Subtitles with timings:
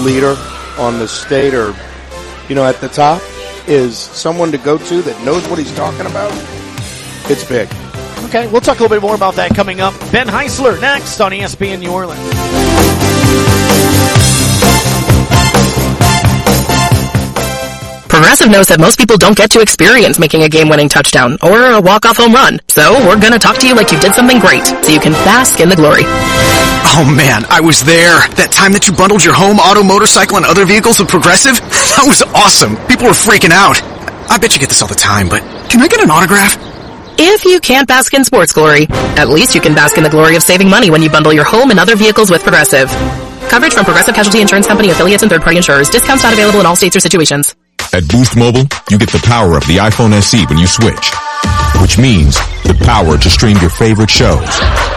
[0.00, 0.36] leader
[0.78, 1.74] on the state or,
[2.48, 3.22] you know, at the top
[3.66, 6.32] is someone to go to that knows what he's talking about,
[7.30, 7.68] it's big.
[8.24, 9.94] Okay, we'll talk a little bit more about that coming up.
[10.12, 12.20] Ben Heisler next on ESPN New Orleans.
[18.08, 21.80] Progressive knows that most people don't get to experience making a game-winning touchdown or a
[21.80, 22.60] walk-off home run.
[22.68, 25.60] So we're gonna talk to you like you did something great, so you can bask
[25.60, 26.04] in the glory.
[26.82, 28.18] Oh man, I was there.
[28.36, 31.60] That time that you bundled your home, auto, motorcycle, and other vehicles with Progressive?
[32.00, 32.76] That was awesome.
[32.88, 33.76] People were freaking out.
[34.30, 36.56] I bet you get this all the time, but can I get an autograph?
[37.18, 38.86] If you can't bask in sports glory,
[39.20, 41.44] at least you can bask in the glory of saving money when you bundle your
[41.44, 42.88] home and other vehicles with Progressive.
[43.52, 45.90] Coverage from Progressive Casualty Insurance Company affiliates and third-party insurers.
[45.90, 47.54] Discounts not available in all states or situations.
[47.92, 51.12] At Boost Mobile, you get the power of the iPhone SE when you switch.
[51.82, 54.48] Which means the power to stream your favorite shows,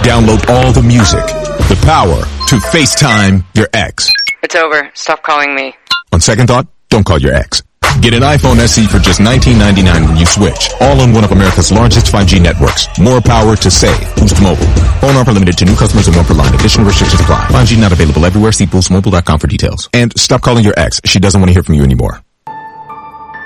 [0.05, 1.25] download all the music,
[1.69, 4.09] the power to FaceTime your ex.
[4.41, 4.91] It's over.
[4.93, 5.75] Stop calling me.
[6.11, 7.63] On second thought, don't call your ex.
[8.01, 10.69] Get an iPhone SE for just $19.99 when you switch.
[10.81, 12.87] All on one of America's largest 5G networks.
[12.99, 14.15] More power to save.
[14.15, 14.65] Boost Mobile.
[14.99, 16.53] Phone offer limited to new customers and one per line.
[16.55, 17.47] Additional restrictions apply.
[17.47, 18.51] 5G not available everywhere.
[18.51, 19.89] See boostmobile.com for details.
[19.93, 20.99] And stop calling your ex.
[21.05, 22.23] She doesn't want to hear from you anymore.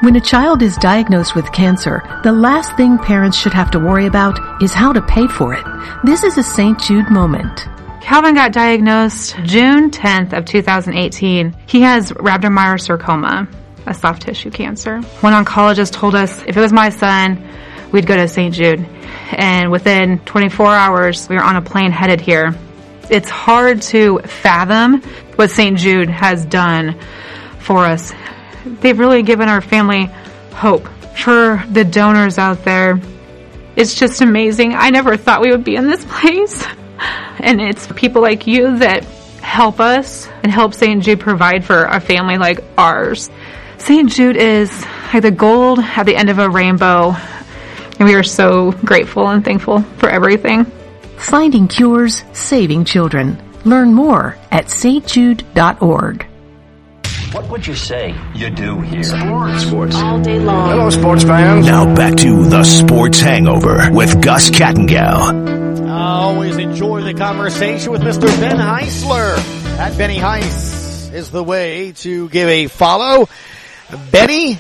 [0.02, 4.06] When a child is diagnosed with cancer, the last thing parents should have to worry
[4.06, 5.66] about is how to pay for it.
[6.04, 6.80] This is a St.
[6.80, 7.68] Jude moment.
[8.08, 11.54] Calvin got diagnosed June 10th of 2018.
[11.68, 13.54] He has rhabdomyosarcoma,
[13.86, 15.02] a soft tissue cancer.
[15.20, 17.46] One oncologist told us if it was my son,
[17.92, 18.54] we'd go to St.
[18.54, 18.80] Jude.
[19.32, 22.56] And within 24 hours, we were on a plane headed here.
[23.10, 25.02] It's hard to fathom
[25.36, 25.78] what St.
[25.78, 26.98] Jude has done
[27.60, 28.14] for us.
[28.64, 30.06] They've really given our family
[30.54, 30.88] hope.
[31.18, 33.02] For the donors out there,
[33.76, 34.76] it's just amazing.
[34.76, 36.66] I never thought we would be in this place.
[37.40, 39.04] And it's people like you that
[39.42, 41.02] help us and help St.
[41.04, 43.30] Jude provide for a family like ours.
[43.78, 44.10] St.
[44.12, 44.72] Jude is
[45.14, 47.16] like the gold at the end of a rainbow.
[48.00, 50.66] And we are so grateful and thankful for everything.
[51.18, 53.42] Finding cures, saving children.
[53.66, 56.28] Learn more at stjude.org.
[57.32, 59.04] What would you say you do here?
[59.04, 59.64] Sports.
[59.64, 59.96] Sports.
[59.96, 60.70] All day long.
[60.70, 61.66] Hello, sports fans.
[61.66, 65.57] Now back to the Sports Hangover with Gus Kattengell.
[66.08, 68.28] I always enjoy the conversation with Mr.
[68.40, 69.38] Ben Heisler.
[69.78, 73.28] At Benny Heis is the way to give a follow.
[74.10, 74.58] Benny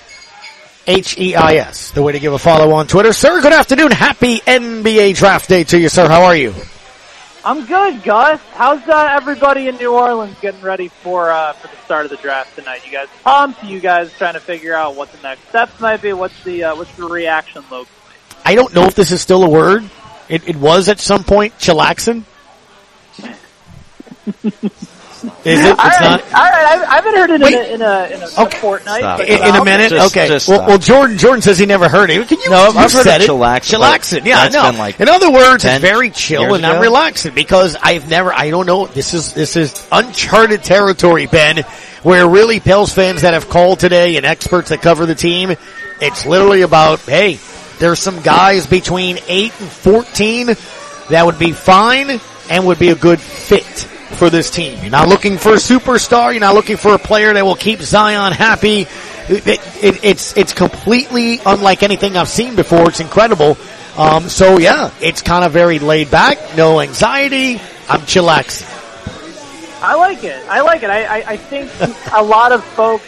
[0.87, 3.13] H-E-I-S, the way to give a follow on Twitter.
[3.13, 3.91] Sir, good afternoon.
[3.91, 6.09] Happy NBA draft day to you, sir.
[6.09, 6.53] How are you?
[7.45, 8.41] I'm good, Gus.
[8.51, 12.17] How's uh, everybody in New Orleans getting ready for uh, for the start of the
[12.17, 12.85] draft tonight?
[12.85, 13.63] You guys pumped?
[13.63, 16.11] You guys trying to figure out what the next steps might be?
[16.11, 17.87] What's the uh, what's the reaction look?
[18.43, 19.89] I don't know if this is still a word.
[20.29, 22.23] It, it was at some point chillaxing.
[25.43, 25.71] Is it?
[25.71, 26.21] It's all right, not.
[26.25, 28.57] All right, I, I haven't heard it in a, in a, in a Okay.
[28.59, 29.21] fortnight.
[29.27, 30.27] In, in a minute, Just- okay.
[30.27, 32.27] just well, well, Jordan Jordan says he never heard it.
[32.27, 32.49] Can you?
[32.51, 33.29] No, I've heard said of it.
[33.29, 34.77] chillaxing, but yeah, no.
[34.77, 36.81] like in other words, it's very chill and not ago?
[36.81, 38.31] relaxing because I've never.
[38.31, 38.85] I don't know.
[38.85, 41.63] This is this is uncharted territory, Ben.
[42.03, 45.55] Where really Pels fans that have called today and experts that cover the team,
[45.99, 47.39] it's literally about hey,
[47.79, 50.47] there's some guys between eight and fourteen
[51.09, 53.63] that would be fine and would be a good fit
[54.17, 54.79] for this team.
[54.81, 56.31] You're not looking for a superstar.
[56.31, 58.87] You're not looking for a player that will keep Zion happy.
[59.29, 62.87] It, it, it's it's completely unlike anything I've seen before.
[62.89, 63.57] It's incredible.
[63.97, 67.59] Um, so yeah, it's kind of very laid back, no anxiety.
[67.89, 68.73] I'm chillaxing.
[69.81, 70.43] I like it.
[70.47, 70.89] I like it.
[70.89, 71.71] I, I, I think
[72.13, 73.05] a lot of folks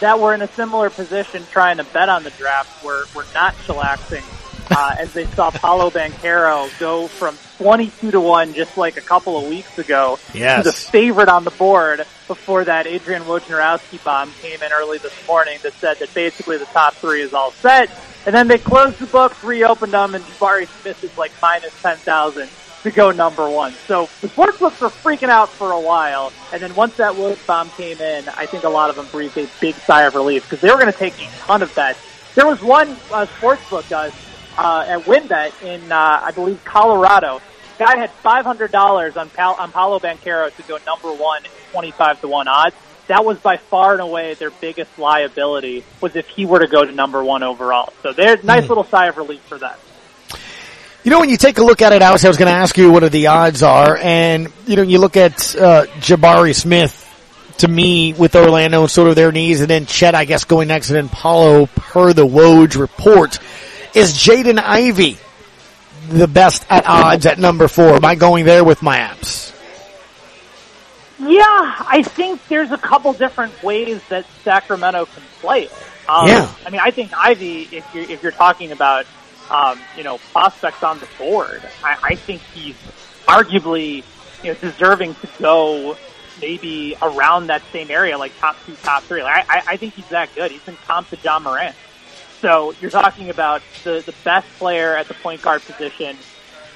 [0.00, 3.54] that were in a similar position trying to bet on the draft were, were not
[3.66, 4.22] chillaxing
[4.70, 9.36] uh, as they saw Paolo Banchero go from 22 to 1 just like a couple
[9.38, 10.64] of weeks ago Yes.
[10.64, 15.12] to the favorite on the board before that Adrian Wojnarowski bomb came in early this
[15.26, 17.90] morning that said that basically the top three is all set.
[18.26, 22.48] And then they closed the books, reopened them, and Jabari Smith is like minus 10,000
[22.84, 23.76] to go number one.
[23.88, 27.44] So the sports books were freaking out for a while, and then once that Woj
[27.46, 30.42] bomb came in, I think a lot of them breathed a big sigh of relief
[30.42, 31.98] because they were going to take a ton of bets.
[32.36, 34.12] There was one uh, sports book, guys,
[34.56, 37.40] uh, at WynnBET in, uh, I believe, Colorado.
[37.78, 41.42] Guy had $500 on, Pal- on Paolo Banchero to go number one,
[41.72, 42.76] 25 to 1 odds.
[43.08, 46.84] That was by far and away their biggest liability was if he were to go
[46.84, 47.92] to number one overall.
[48.02, 49.78] So there's nice little sigh of relief for that.
[51.04, 52.78] You know, when you take a look at it, Alex, I was going to ask
[52.78, 57.02] you what are the odds are, and you know, you look at uh, Jabari Smith.
[57.58, 60.66] To me, with Orlando and sort of their needs, and then Chet, I guess, going
[60.66, 63.38] next, and then Paulo, per the Woj report,
[63.94, 65.18] is Jaden Ivey
[66.08, 67.90] the best at odds at number four?
[67.94, 69.54] Am I going there with my apps?
[71.20, 75.72] Yeah, I think there's a couple different ways that Sacramento can play it.
[76.08, 76.52] Um, Yeah.
[76.66, 79.06] I mean, I think Ivey, if you're if you're talking about
[79.50, 82.76] um, you know prospects on the board, I, I think he's
[83.26, 84.04] arguably
[84.42, 85.96] you know deserving to go
[86.40, 89.22] maybe around that same area, like top two, top three.
[89.22, 90.50] Like, I, I think he's that good.
[90.50, 91.76] He's been comp to John Morant.
[92.40, 96.16] So you're talking about the the best player at the point guard position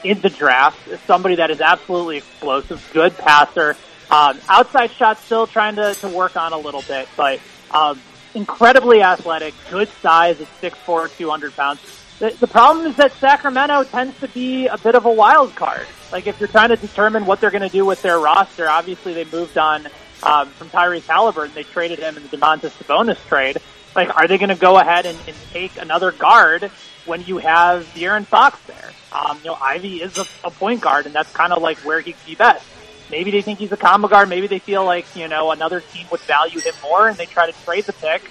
[0.04, 3.76] in the draft, somebody that is absolutely explosive, good passer,
[4.10, 8.00] um, outside shot still trying to, to work on a little bit, but um,
[8.34, 11.80] incredibly athletic, good size at 6'4", 200 pounds.
[12.18, 15.86] The, the problem is that Sacramento tends to be a bit of a wild card.
[16.10, 19.14] Like if you're trying to determine what they're going to do with their roster, obviously
[19.14, 19.86] they moved on
[20.22, 21.54] um, from Tyrese Halliburton.
[21.54, 23.58] They traded him in the Domantas Sabonis trade.
[23.94, 26.70] Like, are they going to go ahead and, and take another guard
[27.06, 28.90] when you have De'Aaron Fox there?
[29.12, 32.00] Um, you know, Ivey is a, a point guard, and that's kind of like where
[32.00, 32.66] he'd be best.
[33.10, 34.28] Maybe they think he's a combo guard.
[34.28, 37.50] Maybe they feel like, you know, another team would value him more and they try
[37.50, 38.22] to trade the pick.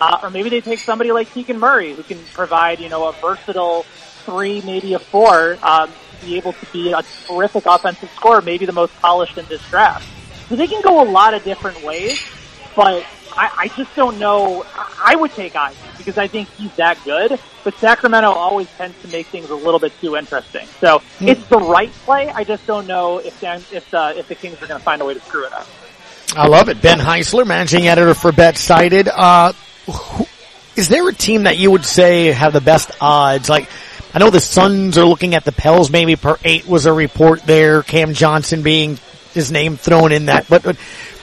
[0.00, 3.12] Uh, or maybe they take somebody like Keegan Murray who can provide, you know, a
[3.12, 3.82] versatile
[4.24, 8.64] three, maybe a four, um, to be able to be a terrific offensive scorer, maybe
[8.64, 10.08] the most polished in this draft.
[10.48, 12.22] So they can go a lot of different ways,
[12.74, 13.04] but
[13.36, 14.64] I, I just don't know.
[15.04, 19.08] I would take Ivey because I think he's that good, but Sacramento always tends to
[19.08, 20.66] make things a little bit too interesting.
[20.80, 22.30] So it's the right play.
[22.30, 25.02] I just don't know if Dan, if the if the Kings are going to find
[25.02, 25.66] a way to screw it up.
[26.34, 26.80] I love it.
[26.80, 29.08] Ben Heisler, managing editor for BetSided.
[29.12, 29.52] Uh,
[30.76, 33.48] is there a team that you would say have the best odds?
[33.48, 33.68] Like,
[34.14, 37.42] I know the Suns are looking at the Pels maybe per eight was a report
[37.42, 37.82] there.
[37.82, 38.98] Cam Johnson being
[39.32, 40.76] his name thrown in that, but, but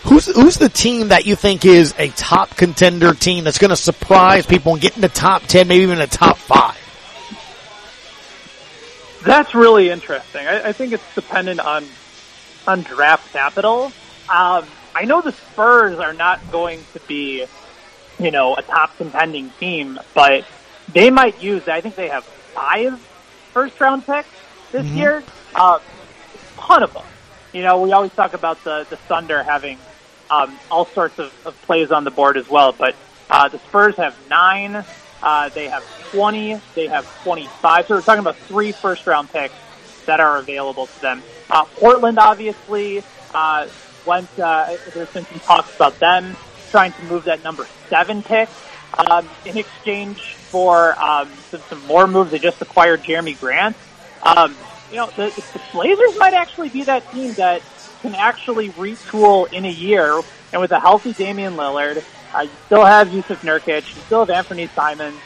[0.04, 3.76] who's, who's the team that you think is a top contender team that's going to
[3.76, 6.78] surprise people and get in the top 10, maybe even the top five?
[9.26, 10.48] That's really interesting.
[10.48, 11.84] I, I think it's dependent on
[12.66, 13.92] on draft capital.
[14.30, 17.46] Um, I know the Spurs are not going to be,
[18.20, 20.46] you know, a top contending team, but
[20.94, 21.68] they might use.
[21.68, 22.24] I think they have
[22.54, 23.00] five
[23.54, 24.28] first round picks
[24.72, 24.96] this Mhm.
[24.96, 25.24] year.
[25.54, 25.80] Uh,
[26.58, 27.04] ton of them.
[27.54, 29.78] You know, we always talk about the the Thunder having
[30.30, 32.96] um, all sorts of, of plays on the board as well, but
[33.30, 34.84] uh, the Spurs have nine.
[35.24, 36.60] Uh, they have 20.
[36.76, 37.88] They have 25.
[37.88, 39.56] So we're talking about three first round picks
[40.06, 41.24] that are available to them.
[41.50, 43.04] Uh, Portland obviously
[43.34, 43.68] uh,
[44.06, 44.30] went.
[44.38, 46.36] Uh, there's been some talks about them
[46.70, 48.50] trying to move that number seven pick
[48.98, 52.32] um, in exchange for um, some, some more moves.
[52.32, 53.76] They just acquired Jerami Grant.
[54.24, 54.56] Um,
[54.90, 57.62] you know, the, the Blazers might actually be that team that
[58.02, 60.22] can actually retool in a year,
[60.52, 62.04] and with a healthy Damian Lillard,
[62.34, 65.20] uh, you still have Jusuf Nurkic, you still have Anthony Simons.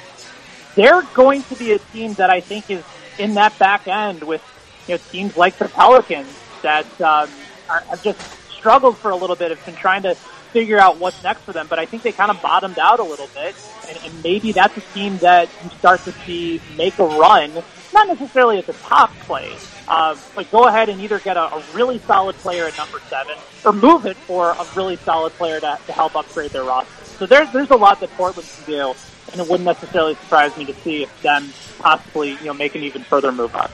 [0.75, 2.83] They're going to be a team that I think is
[3.19, 4.41] in that back end with
[4.87, 7.29] you know teams like the Pelicans that um,
[7.69, 10.15] are, have just struggled for a little bit, have been trying to
[10.53, 11.67] figure out what's next for them.
[11.69, 13.55] But I think they kind of bottomed out a little bit,
[13.87, 17.63] and, and maybe that's a team that you start to see make a run,
[17.93, 21.63] not necessarily at the top play, uh, but go ahead and either get a, a
[21.73, 25.79] really solid player at number seven, or move it for a really solid player to,
[25.85, 27.05] to help upgrade their roster.
[27.19, 28.93] So there's there's a lot that Portland can do,
[29.31, 33.03] and it wouldn't necessarily surprise me to see them possibly you know make an even
[33.03, 33.71] further move up.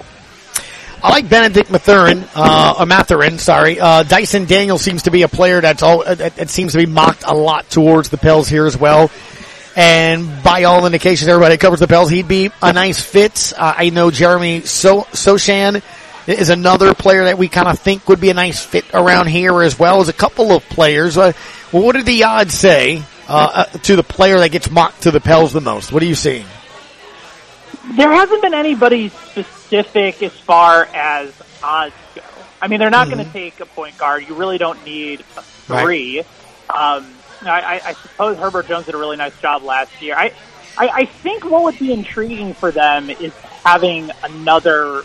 [1.03, 3.79] I like Bennedict Mathurin, uh, Mathurin, sorry.
[3.79, 6.87] Uh, Dyson Daniel seems to be a player that's all, that, that seems to be
[6.87, 9.11] mocked a lot towards the Pels here as well.
[9.75, 13.53] And by all indications, everybody covers the Pels, he'd be a nice fit.
[13.55, 15.83] Uh, I know Jeremy so- Sochan
[16.25, 19.61] is another player that we kind of think would be a nice fit around here
[19.61, 21.15] as well as a couple of players.
[21.15, 21.33] Uh,
[21.69, 25.21] what did the odds say, uh, uh, to the player that gets mocked to the
[25.21, 25.91] Pels the most?
[25.91, 26.45] What are you seeing?
[27.95, 32.21] There hasn't been anybody specific as far as odds go.
[32.61, 34.27] I mean, they're not going to take a point guard.
[34.27, 36.19] You really don't need a three.
[36.19, 36.25] Um,
[37.43, 40.15] I, I, I suppose Herbert Jones did a really nice job last year.
[40.15, 40.33] I,
[40.77, 45.03] I, I think what would be intriguing for them is having another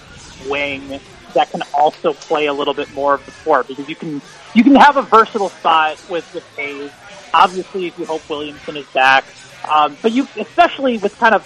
[0.49, 1.01] wing
[1.35, 4.21] that can also play a little bit more of the four because you can
[4.55, 6.91] you can have a versatile spot with with Hayes.
[7.35, 9.25] Obviously, if you hope Williamson is back,
[9.71, 11.43] um, but you especially with kind of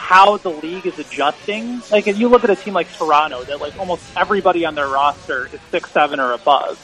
[0.00, 1.82] how the league is adjusting.
[1.92, 4.88] Like if you look at a team like Toronto, that like almost everybody on their
[4.88, 6.78] roster is six seven or above.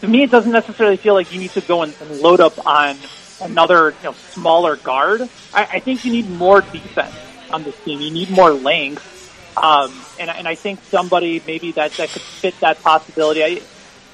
[0.00, 2.66] To me, it doesn't necessarily feel like you need to go and, and load up
[2.66, 2.96] on
[3.42, 5.20] another you know smaller guard.
[5.52, 7.14] I, I think you need more defense
[7.50, 8.00] on this team.
[8.00, 9.10] You need more length.
[9.56, 13.44] Um, and, and I think somebody maybe that, that could fit that possibility.
[13.44, 13.60] I,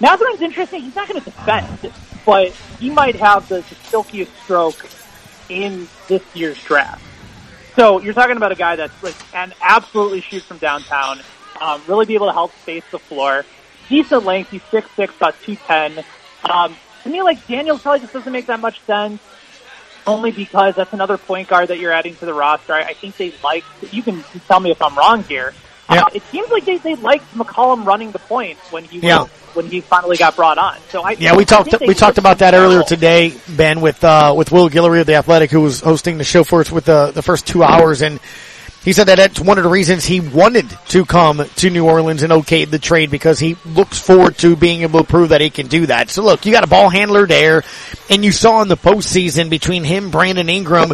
[0.00, 0.82] Mathurin's interesting.
[0.82, 1.92] He's not going to defend,
[2.26, 4.86] but he might have the, the silkiest stroke
[5.48, 7.04] in this year's draft.
[7.80, 11.22] So you're talking about a guy that's like can absolutely shoot from downtown,
[11.62, 13.46] um, really be able to help space the floor.
[13.88, 14.50] Decent length.
[14.50, 16.04] He's six six, about two ten.
[16.44, 19.18] Um, to me, like Daniels probably just doesn't make that much sense.
[20.06, 22.74] Only because that's another point guard that you're adding to the roster.
[22.74, 23.64] I, I think they like.
[23.90, 25.54] You can tell me if I'm wrong here.
[25.90, 26.02] Yeah.
[26.02, 29.22] Uh, it seems like they, they liked McCollum running the point when he Yeah.
[29.22, 30.76] was, when he finally got brought on.
[30.90, 32.86] So I Yeah, we I talked we talked about that earlier role.
[32.86, 36.44] today, Ben, with uh, with Will Guillory of the Athletic, who was hosting the show
[36.44, 38.20] for us with the the first two hours, and
[38.84, 42.22] he said that that's one of the reasons he wanted to come to New Orleans
[42.22, 45.50] and okay the trade because he looks forward to being able to prove that he
[45.50, 46.08] can do that.
[46.10, 47.64] So look, you got a ball handler there,
[48.08, 50.92] and you saw in the postseason between him, Brandon Ingram.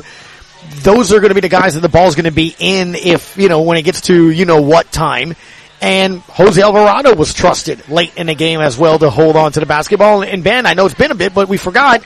[0.83, 3.37] Those are going to be the guys that the ball's going to be in if,
[3.37, 5.35] you know, when it gets to, you know, what time.
[5.81, 9.61] And Jose Alvarado was trusted late in the game as well to hold on to
[9.61, 10.23] the basketball.
[10.23, 12.03] And Ben, I know it's been a bit, but we forgot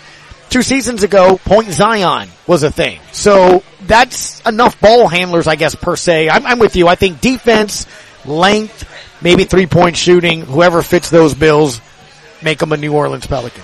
[0.49, 3.01] two seasons ago, Point Zion was a thing.
[3.13, 6.29] So that's enough ball handlers, I guess, per se.
[6.29, 6.89] I'm, I'm with you.
[6.89, 7.87] I think defense,
[8.27, 8.89] length,
[9.23, 11.81] maybe three point shooting, whoever fits those bills,
[12.43, 13.63] make them a New Orleans Pelican.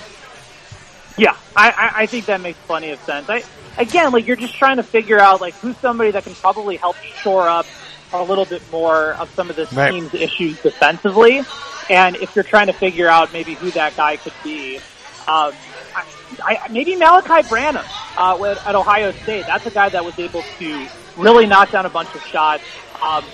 [1.17, 3.27] Yeah, I, I, I think that makes plenty of sense.
[3.29, 3.45] I,
[3.79, 6.97] again, like you're just trying to figure out like who's somebody that can probably help
[7.23, 7.67] shore up
[8.13, 9.91] a little bit more of some of this Right.
[9.91, 11.43] team's issues defensively,
[11.89, 14.81] and if you're trying to figure out maybe who that guy could be,
[15.29, 15.53] um,
[15.95, 16.03] I,
[16.65, 19.47] I, maybe Malaki Branham uh, with, at Ohio State.
[19.47, 22.65] That's a guy that was able to really knock down a bunch of shots.
[23.01, 23.33] Um,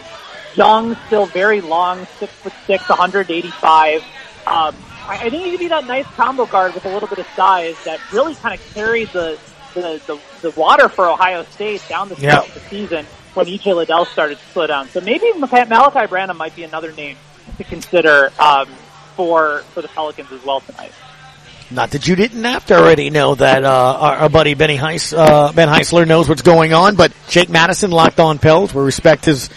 [0.53, 4.03] young, still very long, six foot six, 185.
[4.47, 7.19] Um, I, I think he could be that nice combo guard with a little bit
[7.19, 9.39] of size that really kind of carried the
[9.75, 13.75] the, the, the water for Ohio State down the stretch of the season when EJ
[13.75, 14.89] Liddell started to slow down.
[14.89, 17.17] So maybe Malaki Malaki Branham might be another name
[17.57, 18.69] to consider um,
[19.17, 20.93] for for the Pelicans as well tonight.
[21.71, 25.17] Not that you didn't have to already know that uh, our, our buddy Benny Heis,
[25.17, 28.75] uh, Ben Heisler knows what's going on, but Jake Madison locked on Pels.
[28.75, 29.49] We respect his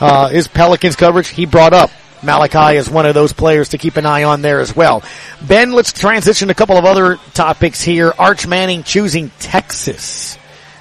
[0.00, 1.28] uh, his Pelicans coverage.
[1.28, 1.90] He brought up
[2.22, 5.02] Malaki is one of those players to keep an eye on there as well.
[5.46, 8.12] Ben, let's transition to a couple of other topics here.
[8.18, 10.38] Arch Manning choosing Texas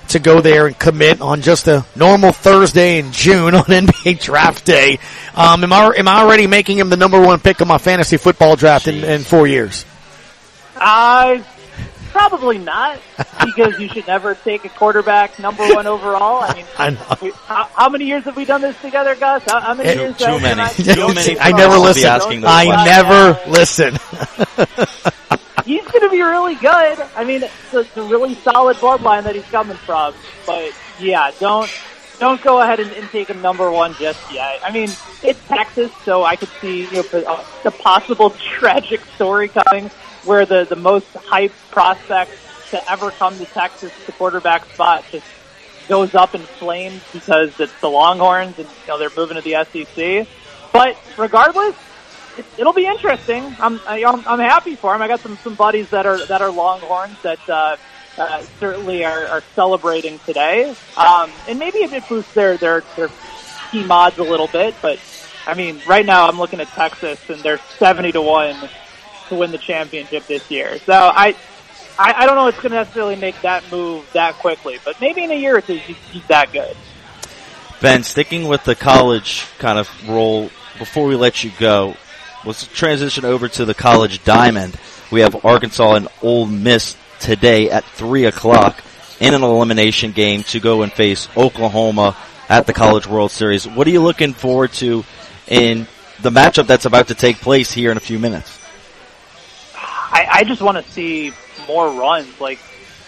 [0.10, 4.66] to go there and commit on just a normal Thursday in June on NBA draft
[4.66, 5.00] day.
[5.36, 8.18] Um, am I am I already making him the number one pick of my fantasy
[8.18, 9.86] football draft in, in four years?
[10.76, 11.44] Uh,
[12.12, 13.00] probably not,
[13.46, 16.44] because you should never take a quarterback number one overall.
[16.44, 17.16] I mean, I know.
[17.22, 19.44] we, how, how many years have we done this together, Gus?
[19.50, 20.18] How, how many Eh, years?
[20.18, 20.62] too have many.
[20.62, 22.44] I, Too many I never listen.
[22.46, 22.86] I questions.
[22.86, 23.94] never listen.
[25.66, 27.00] He's going to be really good.
[27.16, 30.14] I mean, it's, it's a really solid bloodline that he's coming from.
[30.46, 31.70] But yeah, don't
[32.20, 34.60] don't go ahead and, and take him number one just yet.
[34.64, 34.90] I mean,
[35.24, 39.90] it's Texas, so I could see you know a, a possible tragic story coming
[40.24, 42.32] where the the most hyped prospect
[42.72, 45.26] to ever come to Texas, the quarterback spot, just
[45.88, 49.66] goes up in flames because it's the Longhorns and you know they're moving to the
[49.66, 50.28] SEC.
[50.72, 51.76] But regardless,
[52.38, 53.56] it, it'll be interesting.
[53.60, 55.02] I'm I, I'm I'm happy for him.
[55.02, 57.76] I got some some buddies that are that are Longhorns that uh,
[58.18, 60.76] uh, certainly are, are celebrating today.
[60.96, 63.10] Um, and maybe it boosts their their their
[63.72, 65.00] team odds a little bit, but
[65.46, 68.56] I mean, right now I'm looking at Texas and they're seventy to one
[69.32, 70.78] to win the championship this year.
[70.80, 71.36] So I.
[72.04, 75.30] I, don't know it's going to necessarily make that move that quickly, but maybe in
[75.30, 76.76] a year or two he's, that good.
[77.80, 81.96] Ben, sticking with the college kind of role, before we let you go,
[82.44, 84.80] let's transition over to the college diamond.
[85.12, 88.84] We have Arkansas and Ole Miss today at 3 o'clock
[89.20, 92.18] in an elimination game to go and face Oklahoma
[92.50, 93.68] at the College World Series.
[93.68, 95.06] What are you looking forward to
[95.48, 95.88] in
[96.22, 98.61] the matchup that's about to take place here in a few minutes?
[100.12, 101.32] I, I just want to see
[101.68, 102.40] more runs.
[102.40, 102.60] Like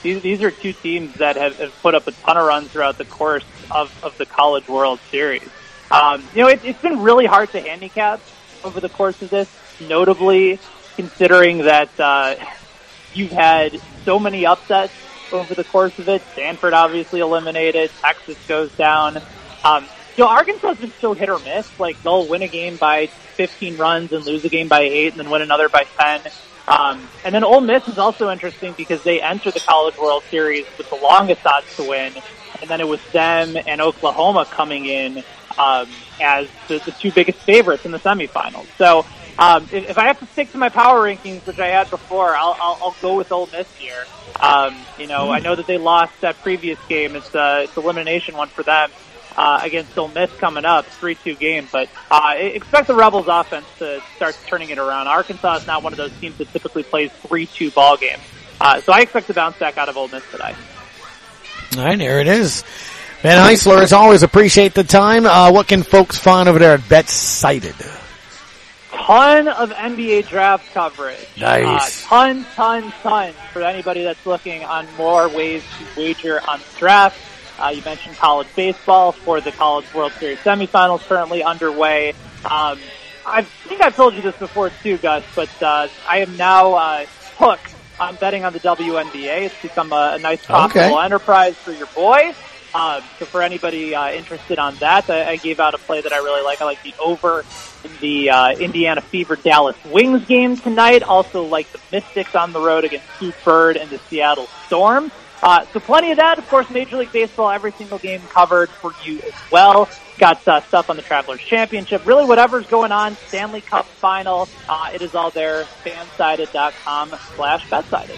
[0.01, 2.97] these, these are two teams that have, have put up a ton of runs throughout
[2.97, 5.47] the course of, of the College World Series.
[5.91, 8.19] Um, you know, it, it's been really hard to handicap
[8.63, 9.49] over the course of this,
[9.81, 10.59] notably
[10.95, 12.35] considering that uh,
[13.13, 14.93] you've had so many upsets
[15.31, 16.21] over the course of it.
[16.33, 17.91] Stanford obviously eliminated.
[18.01, 19.17] Texas goes down.
[19.63, 21.79] Um, you know, Arkansas's been so hit or miss.
[21.79, 25.19] Like they'll win a game by 15 runs and lose a game by eight, and
[25.19, 26.21] then win another by 10.
[26.67, 30.65] Um, and then Ole Miss is also interesting because they entered the College World Series
[30.77, 32.15] with the longest odds to win,
[32.61, 35.23] and then it was them and Oklahoma coming in
[35.57, 38.67] um, as the, the two biggest favorites in the semifinals.
[38.77, 39.05] So
[39.37, 42.35] um, if, if I have to stick to my power rankings, which I had before,
[42.35, 44.07] I'll, I'll, I'll go with Ole Miss here.
[44.39, 47.15] Um, you know, I know that they lost that previous game.
[47.15, 48.89] It's uh, it's elimination one for them
[49.37, 51.67] uh, against Ole Miss coming up, three two game.
[51.71, 55.07] But uh, expect the Rebels offense to start turning it around.
[55.07, 58.21] Arkansas is not one of those teams that typically plays three two ball games.
[58.61, 60.55] Uh, so I expect to bounce back out of Ole Miss today.
[61.77, 62.63] All right, there it is.
[63.23, 65.25] Ben Heisler, as always, appreciate the time.
[65.25, 68.01] Uh, what can folks find over there at BetSided?
[69.05, 71.17] ton of NBA draft coverage.
[71.39, 72.05] Nice.
[72.05, 76.79] Uh, ton, ton, ton for anybody that's looking on more ways to wager on the
[76.79, 77.17] draft.
[77.63, 82.09] Uh, you mentioned college baseball for the College World Series semifinals currently underway.
[82.43, 82.77] Um,
[83.25, 87.05] I think I've told you this before too, Gus, but uh, I am now uh,
[87.37, 89.43] hooked on betting on the WNBA.
[89.43, 91.05] It's become a, a nice profitable Okay.
[91.05, 92.35] enterprise for your boy.
[92.75, 96.11] Um, so for anybody uh, interested on that, I, I gave out a play that
[96.11, 96.59] I really like.
[96.61, 97.45] I like the over
[97.85, 101.03] in the uh, Indiana Fever Dallas Wings game tonight.
[101.03, 105.11] Also like the Mystics on the road against Sue Bird and the Seattle Storm.
[105.43, 106.37] Uh, so plenty of that.
[106.37, 109.89] Of course, Major League Baseball, every single game covered for you as well.
[110.17, 112.05] Got uh, stuff on the Travelers Championship.
[112.05, 115.65] Really, whatever's going on, Stanley Cup Final, uh, it is all there.
[115.83, 118.17] Fansided.com slash betsided.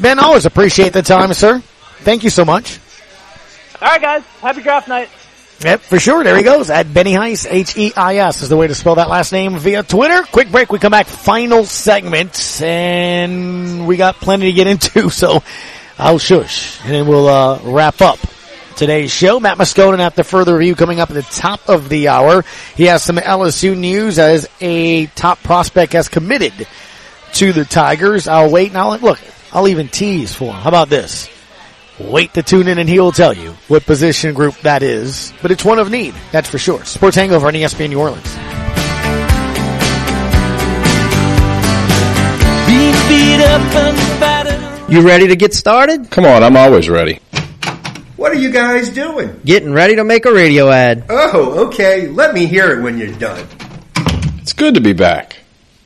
[0.00, 1.60] Ben, always appreciate the time, sir.
[1.98, 2.80] Thank you so much.
[3.82, 4.24] All right, guys.
[4.40, 5.10] Happy draft night.
[5.62, 6.24] Yep, for sure.
[6.24, 6.70] There he goes.
[6.70, 10.22] At Benny Heis, H-E-I-S is the way to spell that last name via Twitter.
[10.22, 10.72] Quick break.
[10.72, 11.06] We come back.
[11.06, 12.62] Final segment.
[12.62, 15.10] And we got plenty to get into.
[15.10, 15.42] So
[15.98, 16.80] I'll shush.
[16.84, 18.18] And then we'll, uh, wrap up
[18.76, 19.38] today's show.
[19.38, 22.44] Matt Moscona after further review coming up at the top of the hour.
[22.76, 26.66] He has some LSU news as a top prospect has committed
[27.34, 28.28] to the Tigers.
[28.28, 29.20] I'll wait and I'll, look,
[29.52, 30.54] I'll even tease for him.
[30.54, 31.28] How about this?
[31.98, 35.32] Wait to tune in and he will tell you what position group that is.
[35.42, 36.84] But it's one of need, that's for sure.
[36.84, 38.36] Sports Hangover on ESPN New Orleans.
[44.92, 46.10] You ready to get started?
[46.10, 47.18] Come on, I'm always ready.
[48.16, 49.40] What are you guys doing?
[49.42, 51.06] Getting ready to make a radio ad.
[51.08, 52.08] Oh, okay.
[52.08, 53.42] Let me hear it when you're done.
[54.42, 55.38] It's good to be back.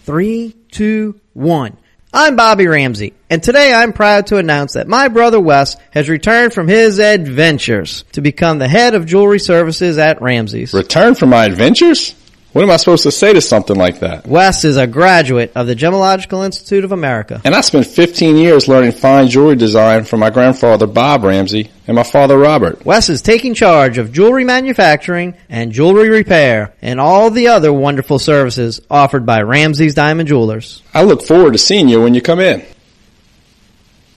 [0.02, 1.76] Three, two, one.
[2.12, 6.52] I'm Bobby Ramsey, and today I'm proud to announce that my brother Wes has returned
[6.52, 10.74] from his adventures to become the head of jewelry services at Ramsey's.
[10.74, 12.16] Return from my adventures?
[12.56, 14.26] What am I supposed to say to something like that?
[14.26, 17.38] Wes is a graduate of the Gemological Institute of America.
[17.44, 21.94] And I spent 15 years learning fine jewelry design from my grandfather Bob Ramsey and
[21.94, 22.82] my father Robert.
[22.86, 28.18] Wes is taking charge of jewelry manufacturing and jewelry repair and all the other wonderful
[28.18, 30.82] services offered by Ramsey's Diamond Jewelers.
[30.94, 32.64] I look forward to seeing you when you come in.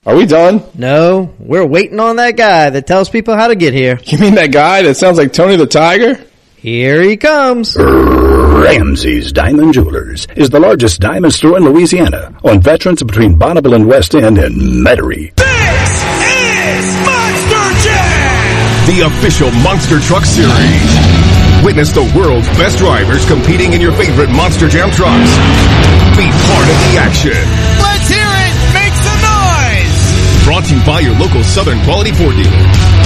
[0.06, 0.64] Are we done?
[0.76, 4.00] No, we're waiting on that guy that tells people how to get here.
[4.06, 6.24] You mean that guy that sounds like Tony the Tiger?
[6.56, 7.78] Here he comes.
[8.60, 13.88] Ramsey's Diamond Jewelers is the largest diamond store in Louisiana on veterans between Bonnabel and
[13.88, 15.34] West End and Metairie.
[15.36, 18.86] This is Monster Jam!
[18.86, 21.64] The official Monster Truck Series.
[21.64, 25.32] Witness the world's best drivers competing in your favorite Monster Jam trucks.
[26.18, 27.69] Be part of the action.
[30.50, 32.58] Brought to you by your local Southern Quality Ford dealer.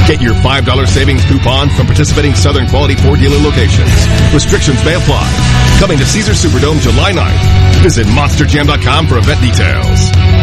[0.07, 3.91] Get your $5 savings coupon from participating Southern Quality Ford dealer locations.
[4.33, 5.27] Restrictions may apply.
[5.77, 7.83] Coming to Caesar Superdome July 9th.
[7.83, 10.42] Visit monsterjam.com for event details.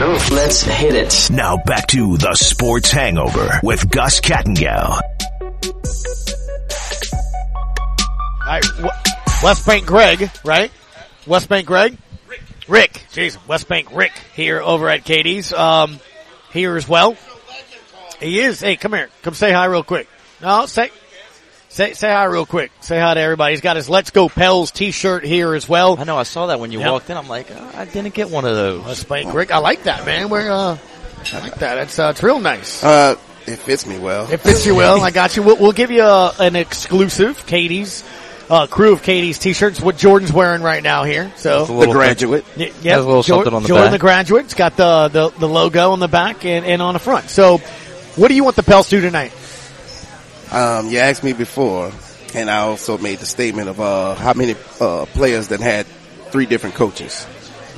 [0.00, 1.28] Let's hit it.
[1.30, 5.00] Now back to the Sports Hangover with Gus Kattengell.
[8.40, 8.64] All right,
[9.42, 10.72] West Bank Greg, right?
[11.26, 11.96] West Bank Greg?
[12.26, 12.42] Rick.
[12.68, 12.92] Rick.
[13.12, 15.52] Jeez, West Bank Rick here over at Katie's.
[15.52, 16.00] Um,
[16.52, 17.16] here as well.
[18.18, 18.60] He is.
[18.60, 19.10] Hey, come here.
[19.22, 20.08] Come say hi real quick.
[20.40, 20.90] No, say,
[21.72, 22.70] say, say hi real quick.
[22.80, 23.52] Say hi to everybody.
[23.54, 25.98] He's got his Let's Go Pels t-shirt here as well.
[25.98, 26.16] I know.
[26.18, 26.90] I saw that when you Yep.
[26.90, 27.16] walked in.
[27.16, 28.84] I'm like, oh, I didn't get one of those.
[28.84, 29.50] West Bank Rick.
[29.52, 30.28] I like that, man.
[30.28, 30.76] We're, uh,
[31.32, 31.78] I like that.
[31.78, 32.82] It's, uh, it's real nice.
[32.82, 34.30] Uh, it fits me well.
[34.30, 35.00] It fits you well.
[35.02, 35.42] I got you.
[35.42, 38.04] We'll, we'll give you a, an exclusive Katie's
[38.50, 39.80] uh, crew of Katie's t-shirts.
[39.80, 41.32] What Jordan's wearing right now here.
[41.36, 42.44] So With a little The graduate.
[42.56, 43.92] Y- Has Yeah, a little something on the Jordan back.
[43.92, 44.44] the graduate.
[44.44, 47.30] It's got the, the the logo on the back and, and on the front.
[47.30, 47.58] So,
[48.16, 49.32] what do you want the Pels to do tonight?
[50.52, 51.90] Um, you asked me before,
[52.34, 55.86] and I also made the statement of uh, how many uh, players that had
[56.30, 57.26] three different coaches.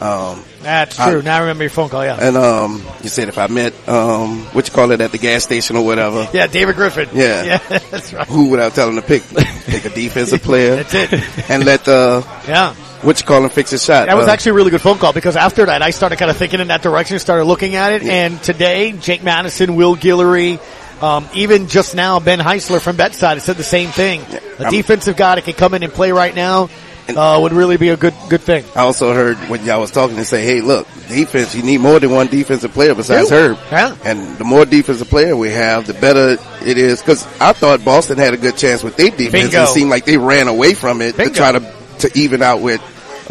[0.01, 1.23] Um, That's I- true.
[1.23, 2.05] now I remember your phone call.
[2.05, 2.19] Yeah.
[2.21, 5.45] and um, you said if I met um, what you call it at the gas
[5.45, 6.29] station or whatever.
[6.33, 7.09] yeah, David Griffin.
[7.15, 7.45] Yeah.
[7.71, 8.27] yeah, that's right.
[8.27, 9.23] Who would I tell him to pick?
[9.23, 10.83] Pick a defensive player.
[10.83, 11.49] That's it.
[11.51, 12.27] And let the...
[12.49, 12.75] Yeah.
[13.03, 14.07] what you call him fix his shot.
[14.09, 16.31] That was Uh, actually a really good phone call because after that I started kind
[16.31, 20.59] of thinking in that direction, started looking at it, and today Jake Madison, Will Guillory,
[21.03, 24.23] Um, even just now, Ben Heisler from Betside has said the same thing.
[24.59, 26.71] A defensive guy that can come in and play right now
[27.09, 28.65] uh, would really be a good good thing.
[28.75, 32.01] I also heard when y'all was talking and say, hey, look, defense, you need more
[32.01, 33.31] than one defensive player besides.
[33.31, 33.59] Herb.
[33.71, 33.97] Yeah.
[34.05, 37.03] And the more defensive player we have, the better it is.
[37.03, 39.51] Cause I thought Boston had a good chance with their defense.
[39.51, 39.65] Bingo.
[39.65, 41.33] It seemed like they ran away from it Bingo.
[41.33, 42.81] to try to, to even out with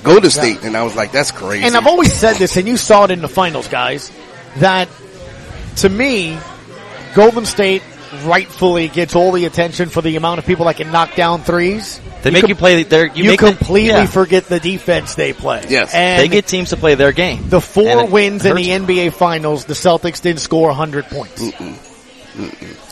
[0.03, 0.63] Golden State.
[0.63, 1.65] And I was like, that's crazy.
[1.65, 4.11] And I've always said this, and you saw it in the finals, guys,
[4.57, 4.87] that
[5.77, 6.37] to me,
[7.13, 7.83] Golden State
[8.23, 11.99] rightfully gets all the attention for the amount of people that can knock down threes.
[12.21, 13.07] They make you play their.
[13.07, 14.05] You, You, make them- completely yeah.
[14.05, 15.63] forget the defense they play.
[15.67, 15.93] Yes.
[15.93, 17.49] and they get teams to play their game.
[17.49, 18.65] the four wins in hurts.
[18.65, 19.65] the NBA Finals.
[19.65, 21.41] The Celtics didn't score 100 points.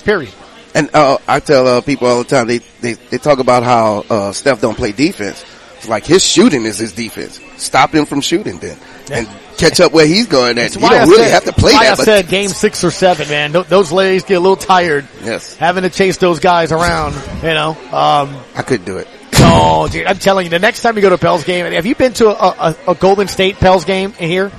[0.03, 0.33] Period.
[0.73, 4.05] And uh, I tell uh, people all the time they, they they talk about how
[4.09, 5.43] uh, Steph don't play defense.
[5.77, 7.39] It's like his shooting is his defense.
[7.57, 8.77] Stop him from shooting then,
[9.11, 9.27] and
[9.61, 10.57] catch up where he's going.
[10.57, 11.99] At you don't I really said- have to play that.
[11.99, 13.51] I said game six or seven, man.
[13.51, 15.07] Those ladies get a little tired.
[15.23, 15.55] Yes.
[15.55, 17.71] Having to chase those guys around, you know.
[17.91, 19.07] Um, I couldn't do it.
[19.39, 21.85] no, dude, I'm telling you, the next time you go to a Pels game, have
[21.85, 24.51] you been to a, a, a Golden State Pels game in here?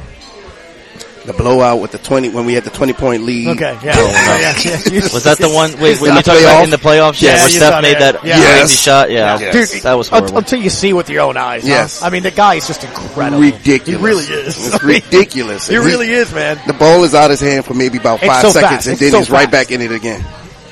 [1.25, 3.49] The blowout with the twenty when we had the twenty point lead.
[3.51, 3.95] Okay, yeah.
[3.97, 5.01] Yeah, yeah, yeah.
[5.15, 5.71] Was that the one?
[5.81, 7.23] Wait, when In you the talking about in the playoffs?
[7.23, 7.41] Yeah, Yes.
[7.43, 8.15] where Steph made that.
[8.15, 8.35] that Yeah.
[8.35, 8.81] crazy Yes.
[8.81, 9.11] shot.
[9.11, 10.39] Yeah, Dude, that was horrible.
[10.39, 11.63] until you see with your own eyes.
[11.63, 11.69] huh?
[11.69, 12.03] Yes.
[12.03, 13.41] I mean, the guy is just incredible.
[13.41, 13.87] Ridiculous.
[14.01, 14.67] He really is.
[14.75, 15.69] It's ridiculous.
[15.69, 16.59] he really is, man.
[16.67, 18.87] The ball is out his hand for maybe about five so seconds, fast.
[18.89, 20.25] and It's then so he's right back in it again.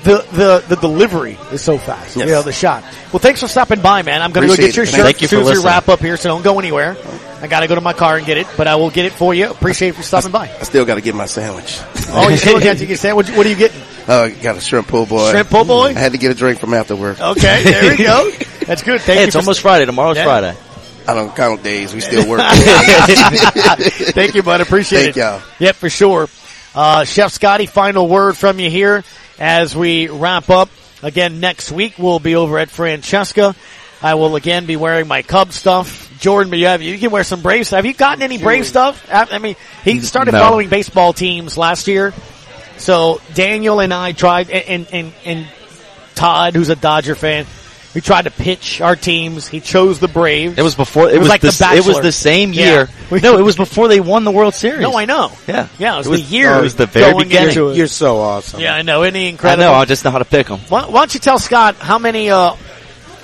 [0.02, 2.16] The, the, the delivery is so fast.
[2.16, 2.26] Yes.
[2.26, 2.82] You know, the shot.
[3.12, 4.20] Well, thanks for stopping by, man.
[4.22, 4.88] I'm going to go get your it.
[4.88, 5.66] shirt Thank you as soon for as we listening.
[5.66, 6.96] wrap up here, so don't go anywhere.
[7.42, 9.12] I got to go to my car and get it, but I will get it
[9.12, 9.50] for you.
[9.50, 10.48] Appreciate you for stopping by.
[10.48, 11.80] I still got to get my sandwich.
[12.08, 13.16] Oh, you still got to get that?
[13.16, 13.80] What, what are you getting?
[14.10, 15.30] Uh, got a shrimp po-boy.
[15.30, 15.88] Shrimp po-boy?
[15.90, 17.20] I had to get a drink from after work.
[17.20, 18.28] Okay, there we go.
[18.66, 19.00] That's good.
[19.02, 19.84] Thank Hey, you it's for almost Friday.
[19.86, 20.24] Tomorrow's Yeah.
[20.24, 20.56] Friday.
[21.06, 21.94] I don't count days.
[21.94, 22.40] We still work.
[23.44, 24.60] Thank you, bud.
[24.62, 25.20] Appreciate Thank it.
[25.20, 25.42] y'all.
[25.60, 26.28] Yep, for sure.
[26.74, 29.04] Uh, Chef Scotty, final word from you here
[29.38, 30.70] as we wrap up.
[31.04, 33.54] Again, next week we'll be over at Francesca.
[34.02, 36.09] I will again be wearing my Cub stuff.
[36.20, 37.78] Jordan, but you have you can wear some Brave stuff.
[37.78, 39.04] Have you gotten any Brave stuff?
[39.10, 40.38] I I mean, he started No.
[40.40, 42.12] following baseball teams last year.
[42.78, 45.46] So Daniel and I tried, and, and, and, and
[46.14, 47.44] Todd, who's a Dodger fan,
[47.94, 49.46] we tried to pitch our teams.
[49.48, 50.56] He chose the Braves.
[50.56, 51.08] It was before.
[51.10, 52.64] It, It was was, like the, The s- It was the same Yeah.
[52.64, 52.88] year.
[53.22, 54.80] No, it was before they won the World Series.
[54.80, 55.30] No, I know.
[55.48, 56.54] Yeah, Yeah, it was, It was- the year.
[56.54, 57.48] oh, it was the very beginning.
[57.50, 57.76] into it.
[57.76, 58.60] You're so awesome.
[58.60, 59.02] Yeah, I know.
[59.02, 59.64] Isn't he I incredible?
[59.64, 59.74] know.
[59.74, 60.60] I just know how to pick them.
[60.68, 62.54] Why, why don't you tell Scott how many uh,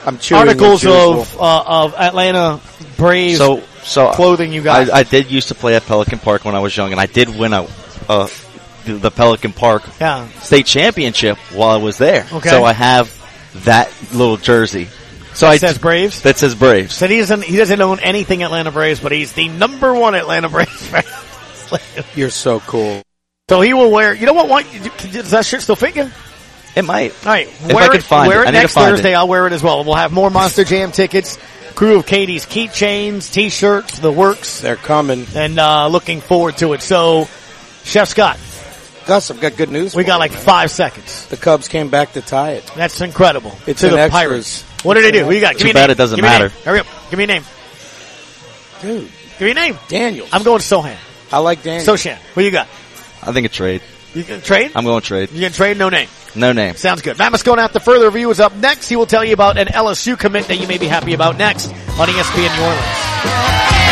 [0.04, 2.60] I'm articles of uh, of Atlanta
[2.96, 4.90] Braves So, so clothing you got?
[4.90, 7.06] I, I did used to play at Pelican Park when I was young, and I
[7.06, 7.66] did win a,
[8.08, 8.28] uh,
[8.84, 10.28] the, the Pelican Park yeah.
[10.40, 12.26] state championship while I was there.
[12.32, 12.48] Okay.
[12.48, 13.12] So I have
[13.64, 14.88] that little jersey.
[15.34, 16.22] So I says Braves.
[16.22, 16.94] that says Braves.
[16.94, 20.48] Said he doesn't he doesn't own anything Atlanta Braves, but he's the number one Atlanta
[20.48, 21.04] Braves fan.
[22.14, 23.02] You're so cool.
[23.50, 24.14] so he will wear.
[24.14, 24.48] You know what?
[24.48, 24.64] What
[25.12, 26.10] does that shirt still fit you?
[26.74, 27.12] It might.
[27.26, 28.44] All right, If wear I can it, find wear it.
[28.44, 29.12] it I need to next find Thursday.
[29.12, 29.16] it.
[29.16, 29.82] I'll wear it as well.
[29.84, 31.38] We'll have more Monster Jam tickets,
[31.76, 35.26] Crew of Katie's keychains, T-shirts, the works, They're coming.
[35.36, 36.80] and uh, looking forward to it.
[36.82, 37.28] So,
[37.84, 38.38] Chef Scott,
[39.06, 39.94] Gus, I've got good news.
[39.94, 40.40] we for got you, like man.
[40.40, 41.26] five seconds.
[41.26, 42.72] The Cubs came back to tie it.
[42.74, 43.52] That's incredible.
[43.66, 44.10] It's to in the extras.
[44.10, 44.62] Pirates.
[44.84, 45.24] What did they do?
[45.26, 45.52] Who you got?
[45.52, 45.90] Give Too me a bad name.
[45.90, 46.42] it doesn't Give me a name.
[46.48, 46.54] matter.
[46.64, 46.86] Hurry up.
[47.10, 47.44] Give me a name.
[48.82, 49.78] Dude, Give me a name.
[49.88, 50.26] Daniel.
[50.32, 50.96] I'm going Sochan.
[51.30, 51.94] I like Daniel.
[51.94, 52.16] Sochan.
[52.34, 52.68] What you got?
[53.22, 53.82] I think a trade.
[54.16, 54.72] You gonna trade?
[54.74, 55.30] I'm going to trade.
[55.30, 55.76] You gonna trade?
[55.76, 56.08] No name.
[56.34, 56.74] No name.
[56.76, 57.18] Sounds good.
[57.18, 58.88] Matt Moscona after further review is up next.
[58.88, 61.68] He will tell you about an LSU commit that you may be happy about next
[61.68, 63.86] on ESPN New Orleans.